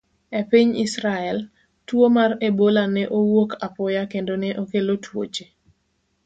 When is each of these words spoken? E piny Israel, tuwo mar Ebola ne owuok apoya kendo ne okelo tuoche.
E 0.37 0.39
piny 0.51 0.69
Israel, 0.85 1.37
tuwo 1.87 2.07
mar 2.17 2.31
Ebola 2.47 2.83
ne 2.95 3.03
owuok 3.17 3.49
apoya 3.67 4.03
kendo 4.11 4.33
ne 4.41 4.49
okelo 4.61 4.93
tuoche. 5.03 5.45